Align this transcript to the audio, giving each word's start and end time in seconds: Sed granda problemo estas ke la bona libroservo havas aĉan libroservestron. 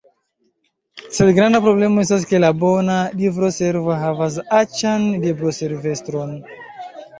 Sed 1.17 1.29
granda 1.39 1.61
problemo 1.65 2.05
estas 2.05 2.25
ke 2.31 2.39
la 2.45 2.49
bona 2.63 2.97
libroservo 3.21 3.95
havas 4.07 4.41
aĉan 4.63 5.07
libroservestron. 5.29 6.37